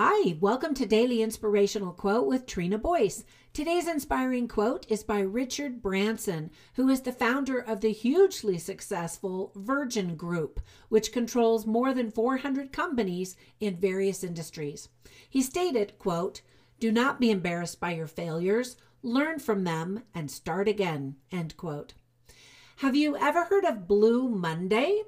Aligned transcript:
Hi, 0.00 0.36
welcome 0.38 0.74
to 0.74 0.86
Daily 0.86 1.22
Inspirational 1.22 1.90
Quote 1.90 2.28
with 2.28 2.46
Trina 2.46 2.78
Boyce. 2.78 3.24
Today's 3.52 3.88
inspiring 3.88 4.46
quote 4.46 4.86
is 4.88 5.02
by 5.02 5.18
Richard 5.18 5.82
Branson, 5.82 6.52
who 6.74 6.88
is 6.88 7.00
the 7.00 7.10
founder 7.10 7.58
of 7.58 7.80
the 7.80 7.90
hugely 7.90 8.58
successful 8.58 9.50
Virgin 9.56 10.14
Group, 10.14 10.60
which 10.88 11.10
controls 11.10 11.66
more 11.66 11.92
than 11.92 12.12
400 12.12 12.70
companies 12.70 13.34
in 13.58 13.74
various 13.74 14.22
industries. 14.22 14.88
He 15.28 15.42
stated, 15.42 15.98
quote, 15.98 16.42
"Do 16.78 16.92
not 16.92 17.18
be 17.18 17.32
embarrassed 17.32 17.80
by 17.80 17.96
your 17.96 18.06
failures, 18.06 18.76
learn 19.02 19.40
from 19.40 19.64
them 19.64 20.04
and 20.14 20.30
start 20.30 20.68
again." 20.68 21.16
End 21.32 21.56
quote. 21.56 21.94
Have 22.76 22.94
you 22.94 23.16
ever 23.16 23.46
heard 23.46 23.64
of 23.64 23.88
Blue 23.88 24.28
Monday? 24.28 25.02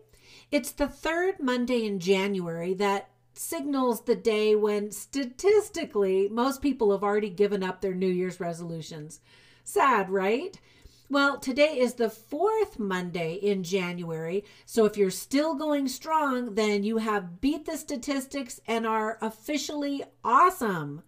It's 0.50 0.72
the 0.72 0.88
third 0.88 1.38
Monday 1.38 1.86
in 1.86 2.00
January 2.00 2.74
that 2.74 3.08
signals 3.40 4.02
the 4.02 4.14
day 4.14 4.54
when 4.54 4.90
statistically 4.90 6.28
most 6.28 6.60
people 6.60 6.92
have 6.92 7.02
already 7.02 7.30
given 7.30 7.62
up 7.62 7.80
their 7.80 7.94
New 7.94 8.06
Year's 8.08 8.38
resolutions. 8.38 9.20
Sad, 9.64 10.10
right? 10.10 10.60
Well, 11.08 11.38
today 11.38 11.78
is 11.78 11.94
the 11.94 12.10
fourth 12.10 12.78
Monday 12.78 13.34
in 13.34 13.64
January. 13.64 14.44
So 14.66 14.84
if 14.84 14.98
you're 14.98 15.10
still 15.10 15.54
going 15.54 15.88
strong, 15.88 16.54
then 16.54 16.84
you 16.84 16.98
have 16.98 17.40
beat 17.40 17.64
the 17.64 17.78
statistics 17.78 18.60
and 18.66 18.86
are 18.86 19.16
officially 19.22 20.04
awesome. 20.22 21.02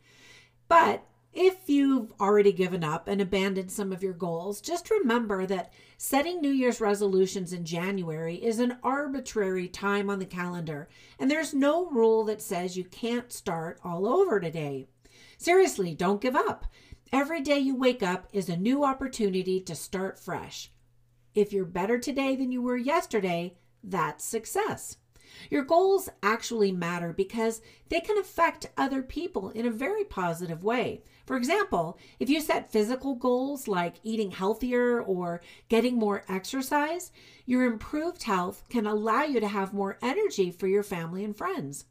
But 0.69 1.05
if 1.33 1.69
you've 1.69 2.13
already 2.21 2.53
given 2.53 2.85
up 2.85 3.09
and 3.09 3.21
abandoned 3.21 3.71
some 3.71 3.93
of 3.93 4.03
your 4.03 4.13
goals, 4.13 4.61
just 4.61 4.91
remember 4.91 5.47
that 5.47 5.73
setting 5.97 6.41
New 6.41 6.51
Year's 6.51 6.81
resolutions 6.81 7.53
in 7.53 7.65
January 7.65 8.37
is 8.37 8.59
an 8.59 8.77
arbitrary 8.83 9.67
time 9.67 10.11
on 10.11 10.19
the 10.19 10.27
calendar, 10.27 10.89
and 11.19 11.31
there's 11.31 11.55
no 11.55 11.89
rule 11.91 12.25
that 12.25 12.43
says 12.43 12.77
you 12.77 12.85
can't 12.85 13.33
start 13.33 13.81
all 13.83 14.07
over 14.07 14.41
today. 14.41 14.89
Seriously, 15.39 15.95
don't 15.95 16.21
give 16.21 16.37
up. 16.37 16.67
Every 17.13 17.41
day 17.41 17.59
you 17.59 17.77
wake 17.77 18.03
up 18.03 18.29
is 18.33 18.49
a 18.49 18.57
new 18.57 18.85
opportunity 18.85 19.61
to 19.61 19.75
start 19.75 20.19
fresh. 20.19 20.71
If 21.35 21.53
you're 21.53 21.65
better 21.65 21.99
today 21.99 22.37
than 22.37 22.53
you 22.53 22.61
were 22.61 22.77
yesterday, 22.77 23.57
that's 23.83 24.25
success. 24.25 24.99
Your 25.51 25.65
goals 25.65 26.09
actually 26.23 26.73
matter 26.73 27.13
because 27.13 27.61
they 27.89 28.01
can 28.01 28.19
affect 28.19 28.71
other 28.77 29.03
people 29.03 29.51
in 29.51 29.67
a 29.67 29.71
very 29.71 30.05
positive 30.05 30.65
way. 30.65 31.03
For 31.27 31.37
example, 31.37 31.99
if 32.19 32.29
you 32.29 32.41
set 32.41 32.73
physical 32.73 33.15
goals 33.15 33.69
like 33.69 33.97
eating 34.03 34.31
healthier 34.31 35.01
or 35.01 35.41
getting 35.69 35.97
more 35.97 36.25
exercise, 36.29 37.13
your 37.47 37.65
improved 37.65 38.25
health 38.25 38.65
can 38.69 38.87
allow 38.87 39.23
you 39.25 39.41
to 39.41 39.49
have 39.49 39.73
more 39.73 39.99
energy 40.03 40.51
for 40.51 40.67
your 40.67 40.83
family 40.83 41.25
and 41.25 41.37
friends. 41.37 41.87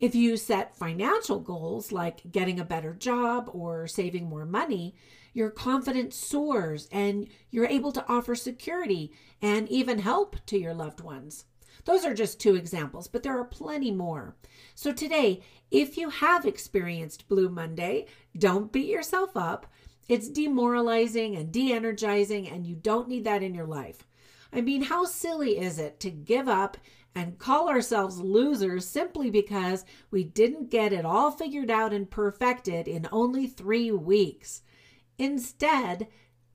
If 0.00 0.14
you 0.14 0.36
set 0.36 0.76
financial 0.76 1.40
goals 1.40 1.92
like 1.92 2.30
getting 2.30 2.58
a 2.58 2.64
better 2.64 2.92
job 2.92 3.48
or 3.52 3.86
saving 3.86 4.28
more 4.28 4.44
money, 4.44 4.94
your 5.32 5.50
confidence 5.50 6.16
soars 6.16 6.88
and 6.92 7.28
you're 7.50 7.66
able 7.66 7.92
to 7.92 8.06
offer 8.08 8.34
security 8.34 9.12
and 9.40 9.68
even 9.68 9.98
help 9.98 10.36
to 10.46 10.58
your 10.58 10.74
loved 10.74 11.00
ones. 11.00 11.44
Those 11.84 12.04
are 12.04 12.14
just 12.14 12.40
two 12.40 12.54
examples, 12.54 13.08
but 13.08 13.22
there 13.22 13.38
are 13.38 13.44
plenty 13.44 13.90
more. 13.90 14.36
So 14.74 14.92
today, 14.92 15.42
if 15.70 15.96
you 15.96 16.10
have 16.10 16.46
experienced 16.46 17.28
Blue 17.28 17.48
Monday, 17.48 18.06
don't 18.36 18.72
beat 18.72 18.88
yourself 18.88 19.36
up. 19.36 19.66
It's 20.08 20.28
demoralizing 20.28 21.36
and 21.36 21.52
de 21.52 21.72
energizing, 21.72 22.48
and 22.48 22.66
you 22.66 22.74
don't 22.74 23.08
need 23.08 23.24
that 23.24 23.42
in 23.42 23.54
your 23.54 23.66
life. 23.66 24.06
I 24.52 24.60
mean, 24.60 24.82
how 24.82 25.04
silly 25.04 25.58
is 25.58 25.78
it 25.78 25.98
to 26.00 26.10
give 26.10 26.48
up 26.48 26.76
and 27.14 27.38
call 27.38 27.68
ourselves 27.68 28.18
losers 28.18 28.86
simply 28.86 29.30
because 29.30 29.84
we 30.10 30.24
didn't 30.24 30.70
get 30.70 30.92
it 30.92 31.04
all 31.04 31.30
figured 31.30 31.70
out 31.70 31.92
and 31.92 32.10
perfected 32.10 32.86
in 32.86 33.08
only 33.10 33.46
three 33.46 33.90
weeks? 33.90 34.62
Instead, 35.18 36.08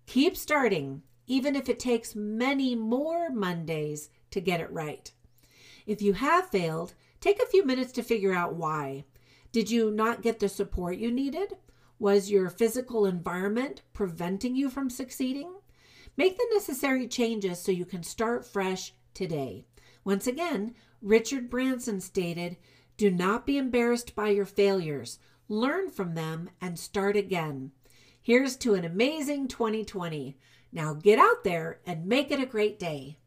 keep 0.05 0.37
starting, 0.37 1.01
even 1.27 1.55
if 1.55 1.69
it 1.69 1.79
takes 1.79 2.15
many 2.15 2.75
more 2.75 3.29
Mondays 3.29 4.09
to 4.31 4.41
get 4.41 4.61
it 4.61 4.71
right. 4.71 5.11
If 5.85 6.01
you 6.01 6.13
have 6.13 6.49
failed, 6.49 6.93
take 7.19 7.41
a 7.41 7.47
few 7.47 7.65
minutes 7.65 7.91
to 7.93 8.03
figure 8.03 8.33
out 8.33 8.55
why. 8.55 9.05
Did 9.51 9.71
you 9.71 9.89
not 9.89 10.21
get 10.21 10.39
the 10.39 10.49
support 10.49 10.97
you 10.97 11.11
needed? 11.11 11.57
Was 11.97 12.31
your 12.31 12.49
physical 12.49 13.05
environment 13.05 13.81
preventing 13.93 14.55
you 14.55 14.69
from 14.69 14.89
succeeding? 14.89 15.53
Make 16.15 16.37
the 16.37 16.47
necessary 16.53 17.07
changes 17.07 17.61
so 17.61 17.71
you 17.71 17.85
can 17.85 18.03
start 18.03 18.45
fresh 18.45 18.93
today. 19.13 19.65
Once 20.03 20.27
again, 20.27 20.75
Richard 21.01 21.49
Branson 21.49 22.01
stated 22.01 22.57
Do 22.97 23.09
not 23.09 23.45
be 23.45 23.57
embarrassed 23.57 24.15
by 24.15 24.29
your 24.29 24.45
failures, 24.45 25.19
learn 25.47 25.89
from 25.89 26.15
them, 26.15 26.49
and 26.61 26.77
start 26.77 27.15
again. 27.15 27.71
Here's 28.21 28.55
to 28.57 28.75
an 28.75 28.85
amazing 28.85 29.47
2020. 29.47 30.37
Now 30.71 30.93
get 30.93 31.19
out 31.19 31.43
there 31.43 31.79
and 31.85 32.05
make 32.05 32.31
it 32.31 32.39
a 32.39 32.45
great 32.45 32.77
day. 32.77 33.17